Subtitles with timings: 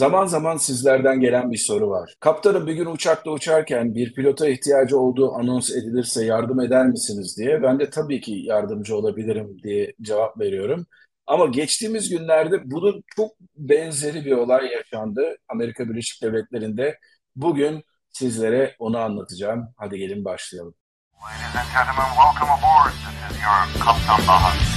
[0.00, 2.14] Zaman zaman sizlerden gelen bir soru var.
[2.20, 7.62] Kaptanım bir gün uçakta uçarken bir pilota ihtiyacı olduğu anons edilirse yardım eder misiniz diye.
[7.62, 10.86] Ben de tabii ki yardımcı olabilirim diye cevap veriyorum.
[11.26, 16.98] Ama geçtiğimiz günlerde bunun çok benzeri bir olay yaşandı Amerika Birleşik Devletleri'nde.
[17.36, 19.68] Bugün sizlere onu anlatacağım.
[19.76, 20.74] Hadi gelin başlayalım.
[21.22, 22.92] Ladies and gentlemen, welcome aboard.
[22.92, 24.69] This is your Kaptan Bahar.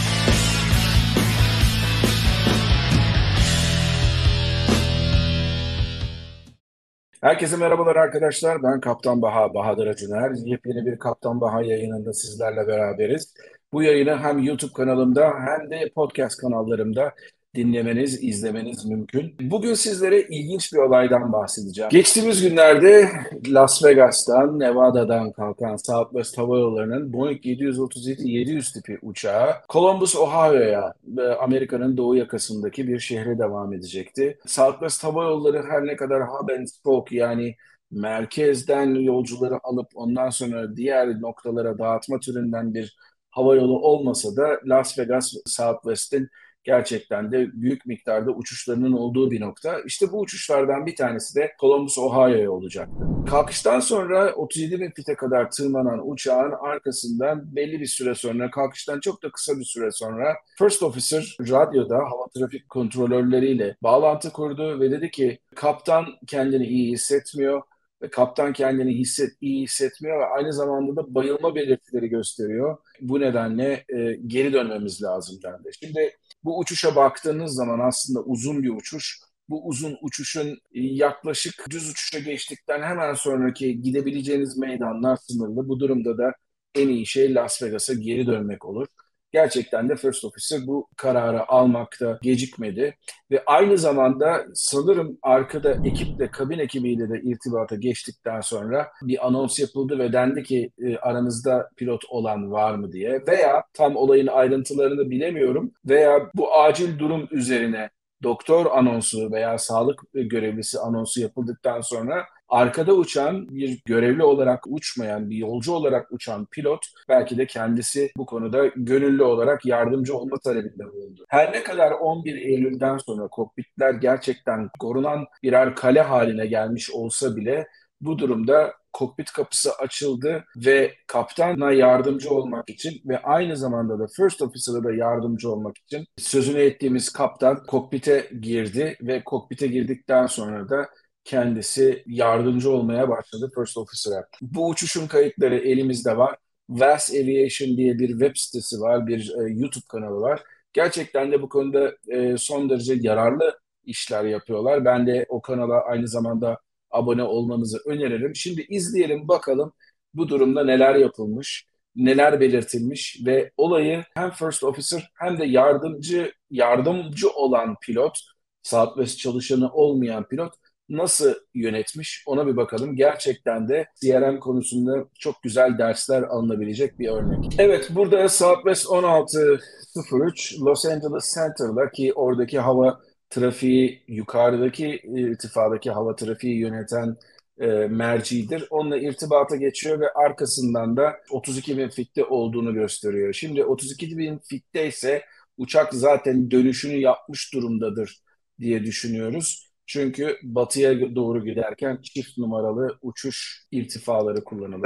[7.23, 8.63] Herkese merhabalar arkadaşlar.
[8.63, 10.31] Ben Kaptan Baha, Bahadır Acuner.
[10.45, 13.33] Yepyeni bir Kaptan Baha yayınında sizlerle beraberiz.
[13.73, 17.13] Bu yayını hem YouTube kanalımda hem de podcast kanallarımda
[17.55, 19.35] dinlemeniz, izlemeniz mümkün.
[19.39, 21.89] Bugün sizlere ilginç bir olaydan bahsedeceğim.
[21.89, 23.09] Geçtiğimiz günlerde
[23.47, 30.93] Las Vegas'tan, Nevada'dan kalkan Southwest Hava Yolları'nın Boeing 737-700 tipi uçağı Columbus, Ohio'ya,
[31.39, 34.37] Amerika'nın doğu yakasındaki bir şehre devam edecekti.
[34.45, 37.55] Southwest Hava Yolları her ne kadar hub and spoke yani
[37.91, 42.97] merkezden yolcuları alıp ondan sonra diğer noktalara dağıtma türünden bir
[43.29, 46.29] hava yolu olmasa da Las Vegas Southwest'in
[46.63, 49.81] gerçekten de büyük miktarda uçuşlarının olduğu bir nokta.
[49.85, 53.03] İşte bu uçuşlardan bir tanesi de Columbus, Ohio'ya olacaktı.
[53.29, 59.23] Kalkıştan sonra 37 bin fite kadar tırmanan uçağın arkasından belli bir süre sonra, kalkıştan çok
[59.23, 65.11] da kısa bir süre sonra First Officer radyoda hava trafik kontrolörleriyle bağlantı kurdu ve dedi
[65.11, 67.61] ki kaptan kendini iyi hissetmiyor
[68.03, 72.77] ve kaptan kendini hisset, iyi hissetmiyor ve aynı zamanda da bayılma belirtileri gösteriyor.
[73.03, 75.69] Bu nedenle e, geri dönmemiz lazım dendi.
[75.83, 79.19] Şimdi bu uçuşa baktığınız zaman aslında uzun bir uçuş.
[79.49, 85.69] Bu uzun uçuşun yaklaşık düz uçuşa geçtikten hemen sonraki gidebileceğiniz meydanlar sınırlı.
[85.69, 86.33] Bu durumda da
[86.75, 88.87] en iyi şey Las Vegas'a geri dönmek olur
[89.33, 92.95] gerçekten de First Officer bu kararı almakta gecikmedi.
[93.31, 99.99] Ve aynı zamanda sanırım arkada ekiple, kabin ekibiyle de irtibata geçtikten sonra bir anons yapıldı
[99.99, 102.83] ve dendi ki e, aranızda pilot olan var mı?
[102.93, 103.23] diye.
[103.27, 105.71] Veya tam olayın ayrıntılarını bilemiyorum.
[105.85, 107.89] Veya bu acil durum üzerine
[108.23, 115.35] doktor anonsu veya sağlık görevlisi anonsu yapıldıktan sonra arkada uçan bir görevli olarak uçmayan, bir
[115.35, 121.25] yolcu olarak uçan pilot belki de kendisi bu konuda gönüllü olarak yardımcı olma talebinde bulundu.
[121.27, 127.67] Her ne kadar 11 Eylül'den sonra kokpitler gerçekten korunan birer kale haline gelmiş olsa bile
[128.01, 134.41] bu durumda kokpit kapısı açıldı ve kaptana yardımcı olmak için ve aynı zamanda da First
[134.41, 140.89] Officer'a da yardımcı olmak için sözünü ettiğimiz kaptan kokpite girdi ve kokpite girdikten sonra da
[141.23, 144.25] kendisi yardımcı olmaya başladı First Officer'a.
[144.41, 146.35] Bu uçuşun kayıtları elimizde var.
[146.69, 150.43] Vast Aviation diye bir web sitesi var, bir e, YouTube kanalı var.
[150.73, 154.85] Gerçekten de bu konuda e, son derece yararlı işler yapıyorlar.
[154.85, 156.57] Ben de o kanala aynı zamanda
[156.93, 158.35] abone olmanızı öneririm.
[158.35, 159.73] Şimdi izleyelim bakalım
[160.13, 167.29] bu durumda neler yapılmış, neler belirtilmiş ve olayı hem first officer hem de yardımcı yardımcı
[167.29, 168.19] olan pilot,
[168.63, 170.53] Southwest çalışanı olmayan pilot
[170.89, 172.95] nasıl yönetmiş ona bir bakalım.
[172.95, 177.55] Gerçekten de CRM konusunda çok güzel dersler alınabilecek bir örnek.
[177.57, 182.99] Evet burada Southwest 1603 Los Angeles Center'da ki oradaki hava
[183.33, 187.15] trafiği yukarıdaki irtifadaki hava trafiği yöneten
[187.59, 188.67] e, mercidir.
[188.69, 193.33] Onunla irtibata geçiyor ve arkasından da 32 bin fitte olduğunu gösteriyor.
[193.33, 195.25] Şimdi 32 bin fitte ise
[195.57, 198.21] uçak zaten dönüşünü yapmış durumdadır
[198.59, 199.73] diye düşünüyoruz.
[199.85, 204.83] Çünkü batıya doğru giderken çift numaralı uçuş irtifaları kullanılır.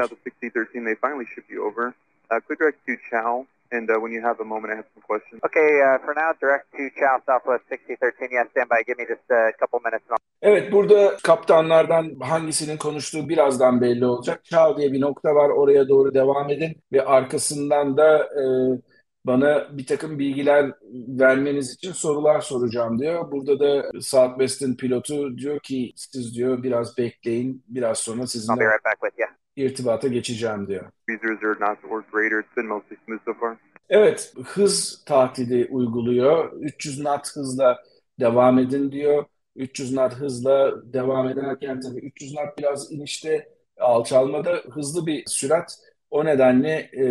[3.72, 3.92] South 6013, they finally ship you over.
[3.92, 3.92] Quick direct to Chow.
[3.92, 5.42] And uh, when you have a moment, I have some questions.
[5.46, 8.30] Okay, uh, for now, direct to Chow Southwest 6013.
[8.32, 8.84] Yes, stand by.
[8.88, 10.06] Give me just a couple minutes.
[10.42, 14.46] Evet, burada kaptanlardan hangisinin konuştuğu birazdan belli olacak.
[14.46, 15.50] Chow diye bir nokta var.
[15.50, 16.76] Oraya doğru devam edin.
[16.92, 18.44] Ve arkasından da e,
[19.26, 20.72] bana bir takım bilgiler
[21.08, 23.32] vermeniz için sorular soracağım diyor.
[23.32, 28.64] Burada da Southwest'in pilotu diyor ki siz diyor biraz bekleyin biraz sonra sizinle
[29.58, 30.86] irtibata geçeceğim diyor.
[33.90, 36.52] Evet hız tahtidi uyguluyor.
[36.62, 37.84] 300 knot hızla
[38.20, 39.26] devam edin diyor.
[39.56, 43.50] 300 knot hızla devam ederken tabii 300 knot biraz inişte
[43.80, 45.78] alçalmada hızlı bir sürat.
[46.12, 47.06] O nedenle e,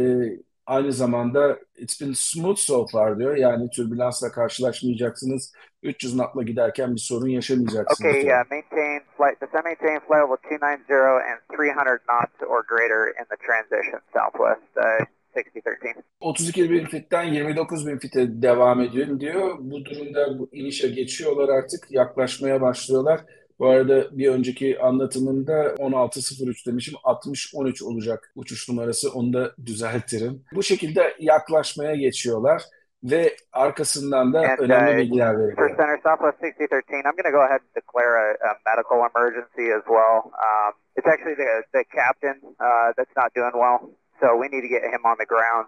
[0.66, 3.36] aynı zamanda it's been smooth so far diyor.
[3.36, 5.52] Yani türbülansla karşılaşmayacaksınız.
[5.82, 8.10] 300 knotla giderken bir sorun yaşamayacaksınız.
[8.10, 13.24] Okay, yeah, maintain flight, descend maintain flight level 290 and 300 knots or greater in
[13.24, 14.76] the transition southwest.
[14.76, 15.96] Uh, 6013.
[16.20, 19.56] 32 bin fitten 29 bin fite devam ediyor diyor.
[19.60, 23.20] Bu durumda bu inişe geçiyorlar artık yaklaşmaya başlıyorlar.
[23.58, 30.44] Bu arada bir önceki anlatımında 16.03 demişim 60.13 olacak uçuş numarası onu da düzeltirim.
[30.54, 32.62] Bu şekilde yaklaşmaya geçiyorlar
[33.04, 35.68] ve arkasından da And, önemli uh, bilgiler veriyor.
[35.68, 39.84] Center Southwest 6013, I'm going to go ahead and declare a, a medical emergency as
[39.96, 40.16] well.
[40.46, 42.36] Um, it's actually the, the captain
[42.66, 43.78] uh, that's not doing well,
[44.20, 45.66] so we need to get him on the ground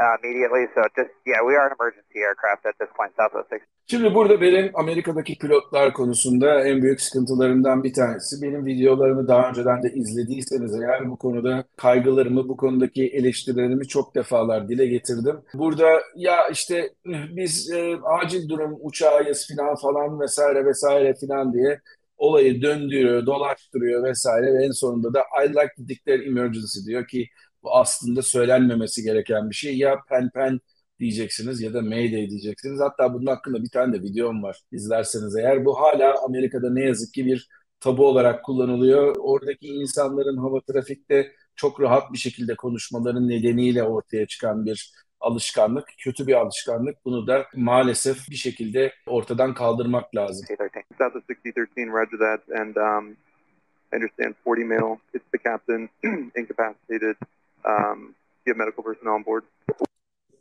[0.00, 0.66] immediately.
[0.74, 3.68] So just, yeah, we are an emergency aircraft at this point, Southwest 60.
[3.86, 8.42] Şimdi burada benim Amerika'daki pilotlar konusunda en büyük sıkıntılarımdan bir tanesi.
[8.42, 14.68] Benim videolarımı daha önceden de izlediyseniz eğer bu konuda kaygılarımı, bu konudaki eleştirilerimi çok defalar
[14.68, 15.36] dile getirdim.
[15.54, 21.80] Burada ya işte biz e, acil durum uçağıyız falan falan vesaire vesaire falan diye
[22.16, 27.28] olayı döndürüyor, dolaştırıyor vesaire ve en sonunda da I like to declare emergency diyor ki
[27.64, 29.78] bu aslında söylenmemesi gereken bir şey.
[29.78, 30.60] Ya pen pen
[31.00, 32.80] diyeceksiniz ya da Mayday diyeceksiniz.
[32.80, 35.64] Hatta bunun hakkında bir tane de videom var izlerseniz eğer.
[35.64, 37.48] Bu hala Amerika'da ne yazık ki bir
[37.80, 39.16] tabu olarak kullanılıyor.
[39.18, 46.26] Oradaki insanların hava trafikte çok rahat bir şekilde konuşmaların nedeniyle ortaya çıkan bir alışkanlık, kötü
[46.26, 47.04] bir alışkanlık.
[47.04, 50.46] Bunu da maalesef bir şekilde ortadan kaldırmak lazım.
[50.50, 50.86] 6013.
[50.98, 52.60] Southwest 6013, roger that.
[52.60, 53.16] And um,
[53.92, 54.98] I understand 40 male.
[55.14, 55.88] It's the captain,
[56.36, 57.16] incapacitated.
[57.64, 58.14] Um,
[58.46, 59.42] you medical personnel on board?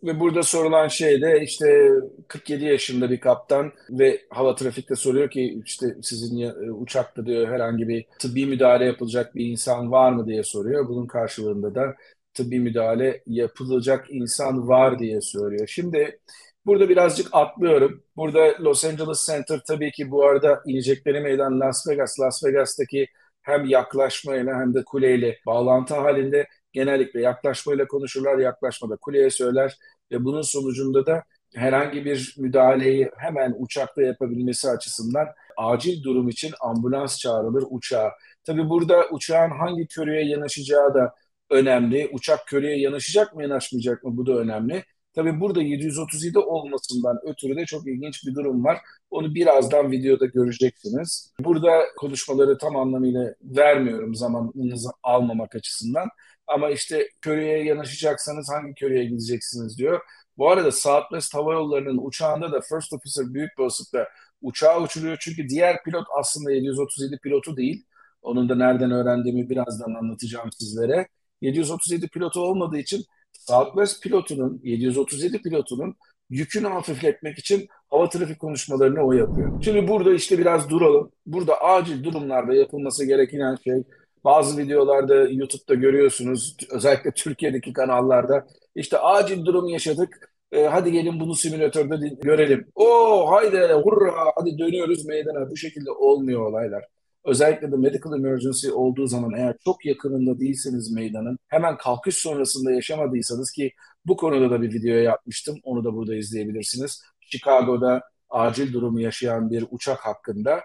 [0.04, 1.90] Ve burada sorulan şey de işte
[2.28, 7.88] 47 yaşında bir kaptan ve hava trafikte soruyor ki işte sizin e, uçakta diyor herhangi
[7.88, 10.88] bir tıbbi müdahale yapılacak bir insan var mı diye soruyor.
[10.88, 11.96] Bunun karşılığında da
[12.34, 15.68] tıbbi müdahale yapılacak insan var diye söylüyor.
[15.68, 16.20] Şimdi
[16.66, 18.04] burada birazcık atlıyorum.
[18.16, 22.20] Burada Los Angeles Center tabii ki bu arada inecekleri meydan Las Vegas.
[22.20, 23.08] Las Vegas'taki
[23.42, 29.78] hem yaklaşmayla hem de kuleyle bağlantı halinde genellikle yaklaşmayla konuşurlar, yaklaşmada kuleye söyler
[30.12, 31.24] ve bunun sonucunda da
[31.56, 35.28] herhangi bir müdahaleyi hemen uçakta yapabilmesi açısından
[35.58, 38.12] acil durum için ambulans çağrılır uçağa.
[38.44, 41.14] Tabii burada uçağın hangi körüye yanaşacağı da
[41.50, 42.10] önemli.
[42.14, 44.84] Uçak körüye yanaşacak mı yanaşmayacak mı bu da önemli.
[45.16, 48.78] Tabii burada 737 olmasından ötürü de çok ilginç bir durum var.
[49.10, 51.34] Onu birazdan videoda göreceksiniz.
[51.40, 56.10] Burada konuşmaları tam anlamıyla vermiyorum zamanınızı almamak açısından.
[56.48, 60.02] Ama işte köreye yanaşacaksanız hangi köreye gideceksiniz diyor.
[60.38, 64.08] Bu arada Southwest Hava Yolları'nın uçağında da First Officer büyük bir olasılıkla
[64.42, 65.18] uçağı uçuruyor.
[65.20, 67.86] Çünkü diğer pilot aslında 737 pilotu değil.
[68.22, 71.08] Onun da nereden öğrendiğimi birazdan anlatacağım sizlere.
[71.42, 75.96] 737 pilotu olmadığı için Southwest pilotunun, 737 pilotunun
[76.30, 79.62] yükünü hafifletmek için hava trafik konuşmalarını o yapıyor.
[79.64, 81.12] Şimdi burada işte biraz duralım.
[81.26, 83.84] Burada acil durumlarda yapılması gereken şey
[84.24, 90.30] bazı videolarda YouTube'da görüyorsunuz özellikle Türkiye'deki kanallarda işte acil durum yaşadık.
[90.52, 92.68] E, hadi gelin bunu simülatörde görelim.
[92.76, 95.50] Oo haydi hurra hadi dönüyoruz meydana.
[95.50, 96.84] Bu şekilde olmuyor olaylar.
[97.26, 103.52] Özellikle de medical emergency olduğu zaman eğer çok yakınında değilseniz meydanın hemen kalkış sonrasında yaşamadıysanız
[103.52, 103.72] ki
[104.06, 105.60] bu konuda da bir video yapmıştım.
[105.64, 107.02] Onu da burada izleyebilirsiniz.
[107.22, 110.62] Chicago'da acil durumu yaşayan bir uçak hakkında.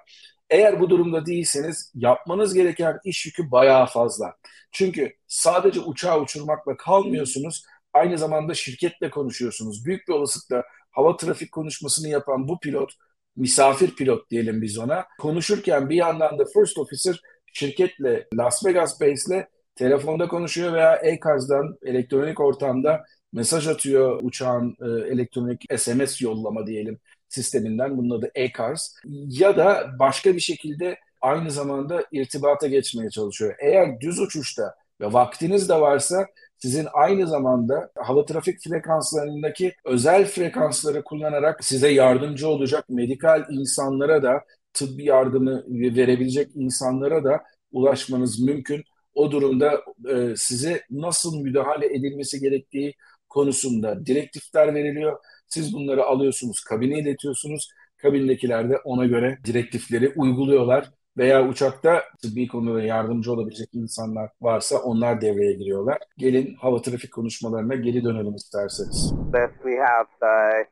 [0.50, 4.34] Eğer bu durumda değilseniz yapmanız gereken iş yükü bayağı fazla.
[4.72, 7.62] Çünkü sadece uçağı uçurmakla kalmıyorsunuz.
[7.92, 9.84] Aynı zamanda şirketle konuşuyorsunuz.
[9.86, 12.92] Büyük bir olasılıkla hava trafik konuşmasını yapan bu pilot,
[13.36, 17.20] misafir pilot diyelim biz ona, konuşurken bir yandan da First Officer
[17.52, 25.64] şirketle, Las Vegas Base'le telefonda konuşuyor veya e-kazdan elektronik ortamda mesaj atıyor uçağın e, elektronik
[25.78, 27.98] SMS yollama diyelim sisteminden.
[27.98, 28.94] Bunun adı e-cars.
[29.28, 33.54] Ya da başka bir şekilde aynı zamanda irtibata geçmeye çalışıyor.
[33.60, 36.26] Eğer düz uçuşta ve vaktiniz de varsa
[36.58, 44.44] sizin aynı zamanda hava trafik frekanslarındaki özel frekansları kullanarak size yardımcı olacak medikal insanlara da
[44.72, 47.42] tıbbi yardımı verebilecek insanlara da
[47.72, 48.84] ulaşmanız mümkün.
[49.14, 52.94] O durumda e, size nasıl müdahale edilmesi gerektiği
[53.28, 55.18] konusunda direktifler veriliyor.
[55.48, 57.68] Siz bunları alıyorsunuz, kabine iletiyorsunuz.
[57.96, 60.90] Kabindekiler de ona göre direktifleri uyguluyorlar.
[61.16, 65.98] Veya uçakta tıbbi konuda yardımcı olabilecek insanlar varsa onlar devreye giriyorlar.
[66.18, 69.14] Gelin hava trafik konuşmalarına geri dönelim isterseniz.
[69.62, 70.64] We have uh,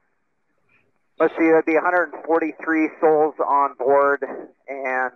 [1.21, 4.23] let's see, be 143 souls on board,
[4.69, 5.13] and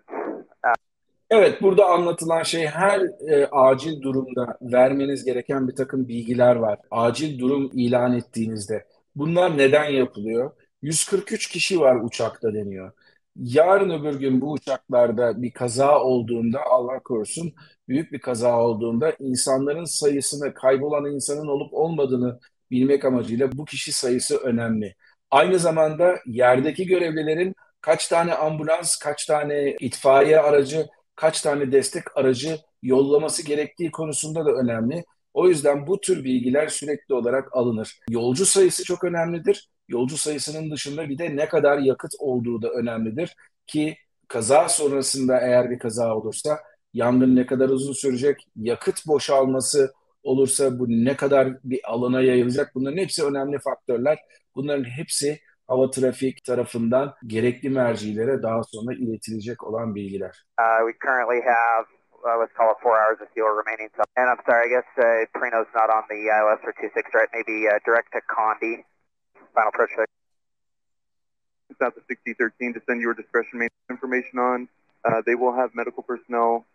[1.30, 6.78] Evet, burada anlatılan şey her e, acil durumda vermeniz gereken bir takım bilgiler var.
[6.90, 8.84] Acil durum ilan ettiğinizde.
[9.16, 10.50] Bunlar neden yapılıyor?
[10.82, 12.92] 143 kişi var uçakta deniyor.
[13.36, 17.52] yarın öbür gün bu uçaklarda bir kaza olduğunda Allah korusun
[17.88, 24.36] büyük bir kaza olduğunda insanların sayısını kaybolan insanın olup olmadığını bilmek amacıyla bu kişi sayısı
[24.36, 24.94] önemli.
[25.30, 30.86] Aynı zamanda yerdeki görevlilerin kaç tane ambulans, kaç tane itfaiye aracı,
[31.20, 35.04] kaç tane destek aracı yollaması gerektiği konusunda da önemli.
[35.34, 37.98] O yüzden bu tür bilgiler sürekli olarak alınır.
[38.10, 39.70] Yolcu sayısı çok önemlidir.
[39.88, 43.36] Yolcu sayısının dışında bir de ne kadar yakıt olduğu da önemlidir
[43.66, 43.96] ki
[44.28, 46.58] kaza sonrasında eğer bir kaza olursa
[46.94, 52.96] yangın ne kadar uzun sürecek, yakıt boşalması olursa bu ne kadar bir alana yayılacak bunların
[52.96, 54.18] hepsi önemli faktörler.
[54.54, 60.34] Bunların hepsi hava trafik tarafından gerekli mercilere daha sonra iletilecek olan bilgiler.
[60.60, 61.86] Uh, we currently have
[62.28, 63.90] uh, let's call it four hours of fuel remaining.
[63.96, 67.30] So, and I'm sorry, I guess uh, Prino's not on the ILS for 26, right?
[67.32, 68.74] Maybe uh, direct to Condi.
[69.54, 70.08] Final approach check.
[71.80, 74.68] South of 6013 to send your discretion main information on.
[75.04, 76.66] Uh, they will have medical personnel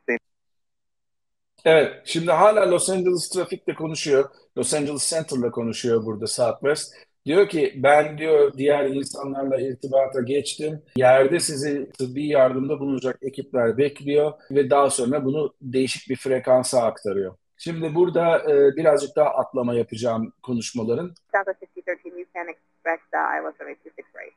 [1.66, 4.30] Evet, şimdi hala Los Angeles trafikle konuşuyor.
[4.58, 6.94] Los Angeles Center'la konuşuyor burada Southwest.
[7.26, 10.82] Diyor ki ben diyor diğer insanlarla irtibata geçtim.
[10.98, 17.36] Yerde sizi tıbbi yardımda bulunacak ekipler bekliyor ve daha sonra bunu değişik bir frekansa aktarıyor.
[17.58, 21.14] Şimdi burada e, birazcık daha atlama yapacağım konuşmaların.
[21.32, 24.34] Southwest 6013, you can expect Iowa 726 right.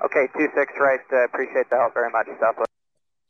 [0.00, 1.12] Okay, 26 right.
[1.12, 2.83] Uh, appreciate the help very much, Southwest.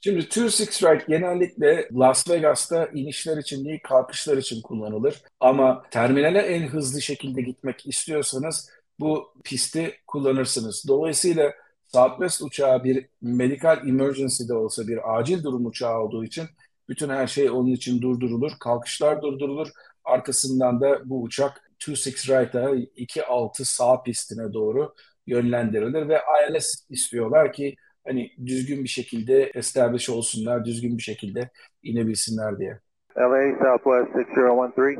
[0.04, 5.22] Şimdi 26 right genellikle Las Vegas'ta inişler için değil kalkışlar için kullanılır.
[5.40, 8.70] Ama terminale en hızlı şekilde gitmek istiyorsanız
[9.00, 10.84] bu pisti kullanırsınız.
[10.88, 11.52] Dolayısıyla
[11.92, 16.44] Southwest uçağı bir medical emergency de olsa bir acil durum uçağı olduğu için
[16.88, 18.52] bütün her şey onun için durdurulur.
[18.60, 19.68] Kalkışlar durdurulur.
[20.04, 24.94] Arkasından da bu uçak 26 right'a 2-6 sağ pistine doğru
[25.26, 26.20] yönlendirilir ve
[26.50, 31.50] ILS istiyorlar ki hani düzgün bir şekilde establish olsunlar, düzgün bir şekilde
[31.82, 32.78] inebilsinler diye.
[33.16, 34.98] LA Southwest 6013.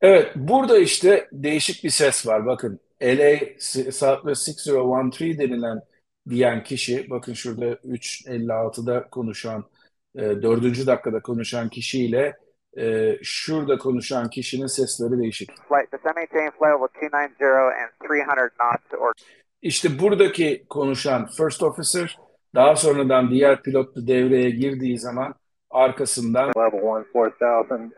[0.00, 2.46] Evet, burada işte değişik bir ses var.
[2.46, 3.38] Bakın LA
[3.90, 5.80] Southwest 6013 denilen
[6.28, 9.64] diyen kişi, bakın şurada 3.56'da konuşan,
[10.14, 10.86] e, 4.
[10.86, 12.36] dakikada konuşan kişiyle
[12.76, 15.50] e, şurada konuşan kişinin sesleri değişik.
[15.68, 18.26] Flight to maintain flight level 290 and 300
[18.58, 19.12] knots or
[19.62, 22.18] İşte buradaki konuşan first officer
[22.54, 25.34] daha sonradan diğer pilot da devreye girdiği zaman
[25.70, 27.90] arkasından level 1 4000 uh,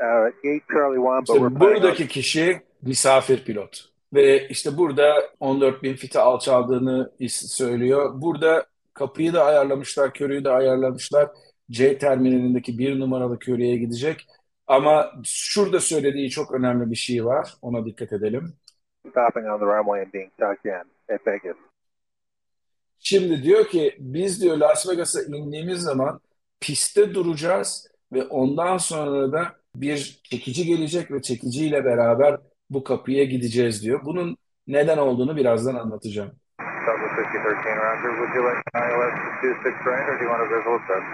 [0.42, 3.88] gate Charlie 1 but işte buradaki kişi misafir pilot.
[4.14, 8.12] Ve işte burada 14 bin fite alçaldığını söylüyor.
[8.14, 11.28] Burada kapıyı da ayarlamışlar, körüyü de ayarlamışlar.
[11.71, 14.26] C terminalindeki bir numaralı körüye gidecek.
[14.66, 17.54] Ama şurada söylediği çok önemli bir şey var.
[17.62, 18.54] Ona dikkat edelim.
[19.11, 21.57] stopping on the runway and being tucked in Vegas.
[22.99, 26.21] Şimdi diyor ki biz diyor Las Vegas'a indiğimiz zaman
[26.61, 32.37] pistte duracağız ve ondan sonra da bir çekici gelecek ve çekiciyle beraber
[32.71, 34.01] bu kapıya gideceğiz diyor.
[34.05, 36.31] Bunun neden olduğunu birazdan anlatacağım.
[36.59, 40.79] Southwest 5013 Roger, would you like ILS 26 right or do you want to visual
[40.89, 41.07] test?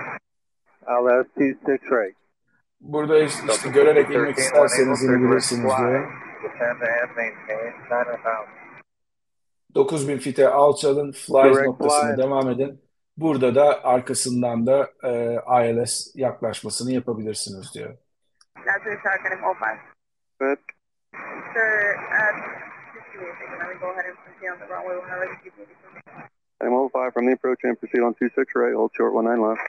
[0.89, 2.17] ILS 26 right.
[2.81, 6.13] Burada işte, işte görerek inmek isterseniz inebilirsiniz diyor.
[9.75, 10.19] Descend and maintain 9000.
[10.19, 12.23] 9000 fite alçalın, flies Direct noktasına fly.
[12.23, 12.81] devam edin.
[13.17, 17.97] Burada da arkasından da e, ILS yaklaşmasını yapabilirsiniz diyor.
[18.55, 19.79] That's 05.
[20.41, 20.59] Good.
[21.55, 22.37] Sir, uh,
[22.95, 23.59] just give me a second.
[23.61, 25.81] Let me go ahead and proceed on the runway whenever you give me the
[26.67, 29.61] I'm 05 from the approach and proceed on 26 right, hold short 19 left.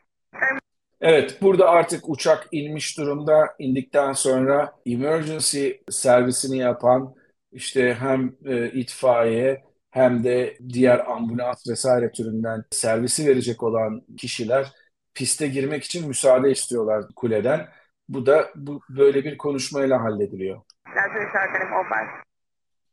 [1.01, 3.55] Evet, burada artık uçak inmiş durumda.
[3.59, 7.15] İndikten sonra emergency servisini yapan
[7.51, 14.71] işte hem e, itfaiye hem de diğer ambulans vesaire türünden servisi verecek olan kişiler
[15.13, 17.67] piste girmek için müsaade istiyorlar kuleden.
[18.09, 20.61] Bu da bu böyle bir konuşmayla hallediliyor.
[20.85, 22.21] That's what it's going to 05.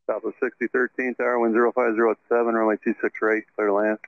[0.06, 3.98] Southwest 6013 Tower, wind 050 at 7, runway 26 right, clear to land.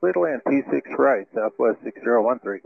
[0.00, 2.62] Clear to land T6 right, Southwest 6013.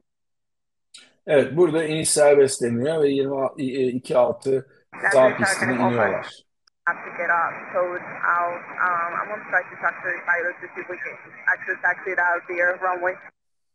[1.26, 4.64] Evet, burada iniş serbest deniyor ve 22.6
[5.12, 6.44] sağ pistine iniyorlar.
[6.86, 8.04] Have to get off code
[8.36, 8.60] out.
[8.86, 11.16] Um, I'm going to try to talk to the pilot to see if we can
[11.48, 13.14] actually taxi it out the runway.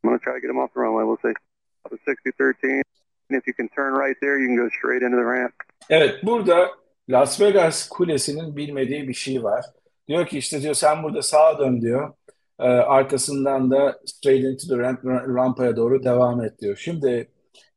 [0.03, 1.03] I'm going to try to get him off the runway.
[1.09, 1.33] We'll say
[1.81, 2.83] Southwest 6013.
[3.29, 5.53] And if you can turn right there, you can go straight into the ramp.
[5.89, 6.69] Evet, burada
[7.09, 9.65] Las Vegas Kulesi'nin bilmediği bir şey var.
[10.07, 12.13] Diyor ki işte diyor sen burada sağa dön diyor.
[12.59, 16.75] Ee, arkasından da straight into the ramp, rampaya doğru devam et diyor.
[16.75, 17.29] Şimdi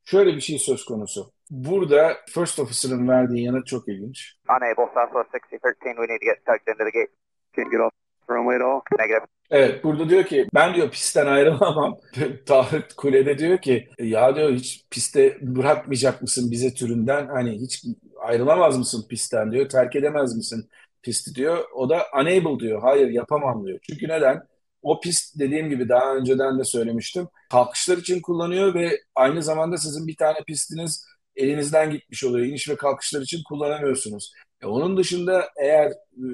[0.05, 1.33] şöyle bir şey söz konusu.
[1.53, 4.35] Burada First Officer'ın verdiği yanıt çok ilginç.
[4.49, 7.13] Unable, Southwest 6013, we need to get tucked into the gate.
[7.57, 7.93] Can't get off
[8.31, 8.81] runway at all.
[8.99, 9.27] Negative.
[9.51, 11.97] Evet burada diyor ki ben diyor pistten ayrılamam.
[12.47, 17.85] Tarık Kule'de diyor ki ya diyor hiç piste bırakmayacak mısın bize türünden hani hiç
[18.21, 20.71] ayrılamaz mısın pistten diyor terk edemez misin
[21.03, 21.65] pisti diyor.
[21.75, 23.79] O da unable diyor hayır yapamam diyor.
[23.91, 24.43] Çünkü neden?
[24.83, 27.29] O pist dediğim gibi daha önceden de söylemiştim.
[27.51, 32.47] Kalkışlar için kullanıyor ve aynı zamanda sizin bir tane pistiniz elinizden gitmiş oluyor.
[32.47, 34.33] İniş ve kalkışlar için kullanamıyorsunuz.
[34.63, 36.27] E, onun dışında eğer e,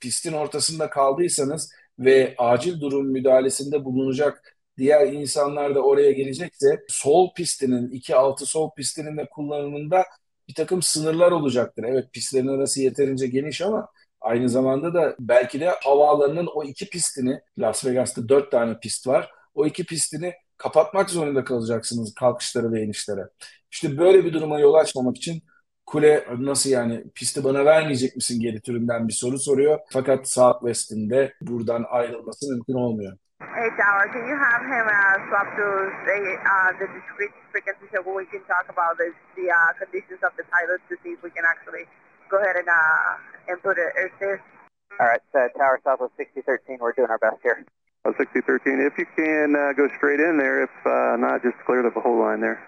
[0.00, 7.90] pistin ortasında kaldıysanız ve acil durum müdahalesinde bulunacak diğer insanlar da oraya gelecekse sol pistinin
[7.90, 10.04] 2-6 sol pistinin de kullanımında
[10.48, 11.84] bir takım sınırlar olacaktır.
[11.88, 13.88] Evet pistlerin arası yeterince geniş ama
[14.20, 19.30] aynı zamanda da belki de havaalanının o iki pistini Las Vegas'ta dört tane pist var.
[19.54, 23.28] O iki pistini kapatmak zorunda kalacaksınız kalkışları ve inişlere.
[23.72, 25.42] İşte böyle bir duruma yol açmamak için
[25.86, 29.78] Kule nasıl yani pisti bana vermeyecek misin geri türünden bir soru soruyor.
[29.92, 31.10] Fakat Southwest'in
[31.40, 33.12] buradan ayrılması mümkün olmuyor.
[33.40, 35.92] Hey Tower, can you have him uh, swap those
[36.52, 40.44] uh, the discrete frequencies so we can talk about this, the uh, conditions of the
[40.54, 41.84] pilots to see if we can actually
[42.30, 44.40] go ahead and uh, input it there.
[45.00, 47.58] All right, uh, Tower Southwest 6013, we're doing our best here.
[48.04, 51.82] Uh, 6013, if you can uh, go straight in there, if uh, not, just clear
[51.82, 52.60] the whole line there.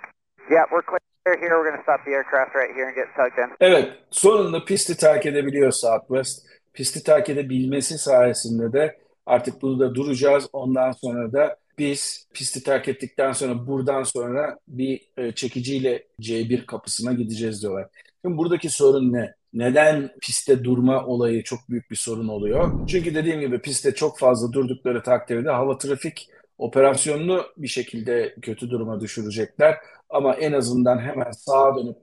[0.51, 1.01] Yeah, we're clear.
[1.41, 3.57] Here, we're going to stop the aircraft right here and get tugged in.
[3.61, 6.47] Evet, sonunda pisti terk edebiliyor Southwest.
[6.75, 10.49] Pisti terk edebilmesi sayesinde de artık bunu da duracağız.
[10.53, 17.13] Ondan sonra da biz pisti terk ettikten sonra buradan sonra bir e, çekiciyle C1 kapısına
[17.13, 17.89] gideceğiz diyorlar.
[18.25, 19.35] Şimdi buradaki sorun ne?
[19.53, 22.87] Neden pistte durma olayı çok büyük bir sorun oluyor?
[22.89, 29.01] Çünkü dediğim gibi pistte çok fazla durdukları takdirde hava trafik operasyonunu bir şekilde kötü duruma
[29.01, 29.79] düşürecekler.
[30.15, 31.97] Ama en azından hemen sağa dönüp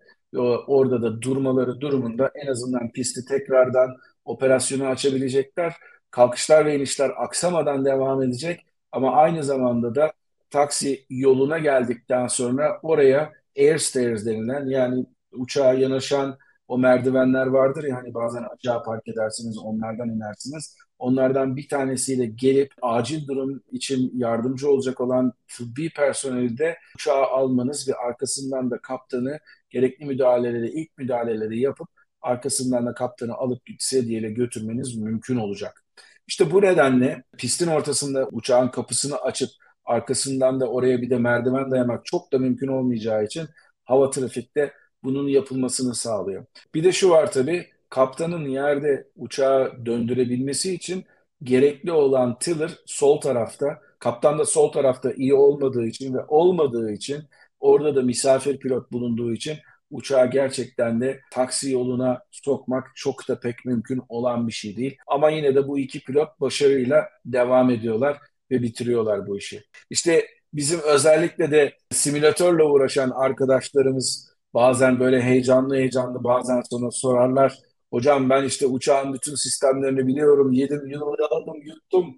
[0.67, 5.73] orada da durmaları durumunda en azından pisti tekrardan operasyonu açabilecekler.
[6.11, 10.11] Kalkışlar ve inişler aksamadan devam edecek ama aynı zamanda da
[10.49, 16.37] taksi yoluna geldikten sonra oraya air stairs denilen yani uçağa yanaşan
[16.67, 20.77] o merdivenler vardır ya hani bazen aşağı park edersiniz onlardan inersiniz.
[21.01, 27.89] Onlardan bir tanesiyle gelip acil durum için yardımcı olacak olan tıbbi personeli de uçağa almanız
[27.89, 31.87] ve arkasından da kaptanı gerekli müdahaleleri, ilk müdahaleleri yapıp
[32.21, 35.83] arkasından da kaptanı alıp sedyeyle götürmeniz mümkün olacak.
[36.27, 39.49] İşte bu nedenle pistin ortasında uçağın kapısını açıp
[39.85, 43.47] arkasından da oraya bir de merdiven dayamak çok da mümkün olmayacağı için
[43.83, 46.45] hava trafikte bunun yapılmasını sağlıyor.
[46.75, 51.05] Bir de şu var tabii, kaptanın yerde uçağı döndürebilmesi için
[51.43, 53.79] gerekli olan tiller sol tarafta.
[53.99, 57.23] Kaptan da sol tarafta iyi olmadığı için ve olmadığı için
[57.59, 59.57] orada da misafir pilot bulunduğu için
[59.91, 64.97] uçağı gerçekten de taksi yoluna sokmak çok da pek mümkün olan bir şey değil.
[65.07, 68.17] Ama yine de bu iki pilot başarıyla devam ediyorlar
[68.51, 69.63] ve bitiriyorlar bu işi.
[69.89, 77.59] İşte bizim özellikle de simülatörle uğraşan arkadaşlarımız Bazen böyle heyecanlı heyecanlı bazen sonra sorarlar.
[77.91, 80.51] Hocam ben işte uçağın bütün sistemlerini biliyorum.
[80.51, 82.17] Yedim, yudum, yuttum.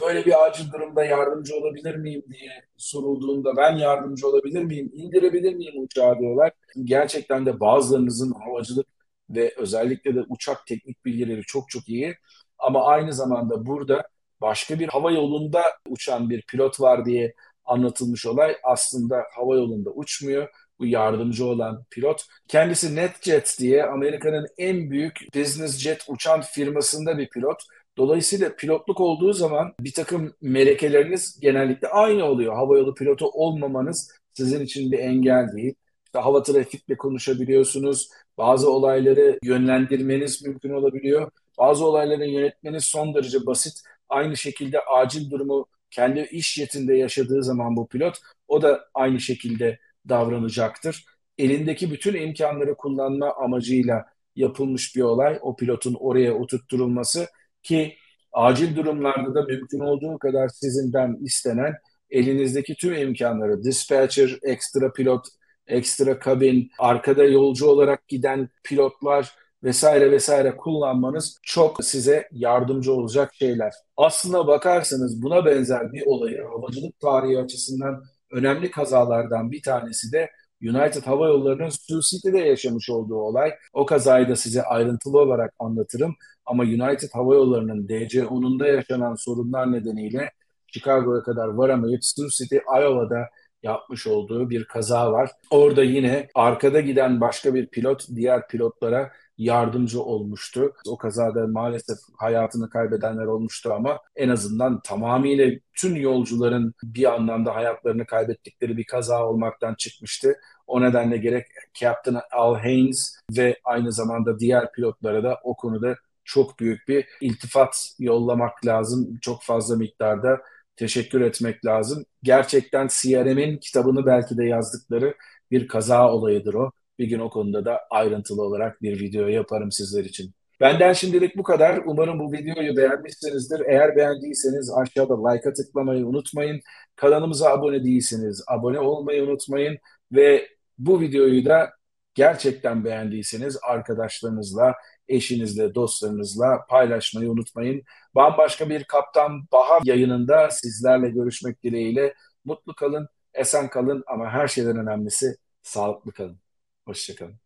[0.00, 5.82] Böyle bir acil durumda yardımcı olabilir miyim diye sorulduğunda ben yardımcı olabilir miyim, indirebilir miyim
[5.82, 6.52] uçağı diyorlar.
[6.84, 8.86] Gerçekten de bazılarınızın havacılık
[9.30, 12.16] ve özellikle de uçak teknik bilgileri çok çok iyi.
[12.58, 14.08] Ama aynı zamanda burada
[14.40, 20.48] başka bir hava yolunda uçan bir pilot var diye anlatılmış olay aslında hava yolunda uçmuyor
[20.78, 22.24] bu yardımcı olan pilot.
[22.48, 27.62] Kendisi NetJet diye Amerika'nın en büyük business jet uçan firmasında bir pilot.
[27.96, 32.54] Dolayısıyla pilotluk olduğu zaman bir takım melekeleriniz genellikle aynı oluyor.
[32.54, 35.74] Havayolu pilotu olmamanız sizin için bir engel değil.
[36.06, 38.08] İşte hava trafikle konuşabiliyorsunuz.
[38.38, 41.30] Bazı olayları yönlendirmeniz mümkün olabiliyor.
[41.58, 43.82] Bazı olayları yönetmeniz son derece basit.
[44.08, 49.78] Aynı şekilde acil durumu kendi iş yetinde yaşadığı zaman bu pilot o da aynı şekilde
[50.08, 51.04] davranacaktır.
[51.38, 54.04] Elindeki bütün imkanları kullanma amacıyla
[54.36, 57.26] yapılmış bir olay o pilotun oraya oturtturulması
[57.62, 57.96] ki
[58.32, 61.74] acil durumlarda da mümkün olduğu kadar sizinden istenen
[62.10, 65.26] elinizdeki tüm imkanları dispatcher, ekstra pilot,
[65.66, 73.72] ekstra kabin, arkada yolcu olarak giden pilotlar vesaire vesaire kullanmanız çok size yardımcı olacak şeyler.
[73.96, 80.30] Aslına bakarsanız buna benzer bir olayı havacılık tarihi açısından önemli kazalardan bir tanesi de
[80.62, 83.54] United Hava Yolları'nın Sioux City'de yaşamış olduğu olay.
[83.72, 86.14] O kazayı da size ayrıntılı olarak anlatırım.
[86.46, 90.30] Ama United Hava Yolları'nın DC-10'unda yaşanan sorunlar nedeniyle
[90.66, 93.28] Chicago'ya kadar varamayıp Sioux City, Iowa'da
[93.62, 95.30] yapmış olduğu bir kaza var.
[95.50, 100.72] Orada yine arkada giden başka bir pilot diğer pilotlara yardımcı olmuştu.
[100.88, 108.06] O kazada maalesef hayatını kaybedenler olmuştu ama en azından tamamıyla tüm yolcuların bir anlamda hayatlarını
[108.06, 110.34] kaybettikleri bir kaza olmaktan çıkmıştı.
[110.66, 111.46] O nedenle gerek
[111.80, 117.94] Captain Al Haynes ve aynı zamanda diğer pilotlara da o konuda çok büyük bir iltifat
[117.98, 119.18] yollamak lazım.
[119.20, 120.40] Çok fazla miktarda
[120.76, 122.04] teşekkür etmek lazım.
[122.22, 125.14] Gerçekten CRM'in kitabını belki de yazdıkları
[125.50, 126.70] bir kaza olayıdır o.
[126.98, 130.34] Bir gün o konuda da ayrıntılı olarak bir video yaparım sizler için.
[130.60, 131.82] Benden şimdilik bu kadar.
[131.86, 133.60] Umarım bu videoyu beğenmişsinizdir.
[133.66, 136.60] Eğer beğendiyseniz aşağıda like'a tıklamayı unutmayın.
[136.96, 139.78] Kanalımıza abone değilseniz abone olmayı unutmayın.
[140.12, 141.70] Ve bu videoyu da
[142.14, 144.74] gerçekten beğendiyseniz arkadaşlarınızla,
[145.08, 147.82] eşinizle, dostlarınızla paylaşmayı unutmayın.
[148.14, 152.14] Bambaşka bir Kaptan Baha yayınında sizlerle görüşmek dileğiyle.
[152.44, 156.43] Mutlu kalın, esen kalın ama her şeyden önemlisi sağlıklı kalın.
[156.86, 157.40] Hoşçakalın.